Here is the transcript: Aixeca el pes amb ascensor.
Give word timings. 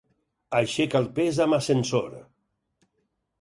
Aixeca 0.59 1.01
el 1.01 1.09
pes 1.19 1.41
amb 1.45 1.57
ascensor. 1.59 2.17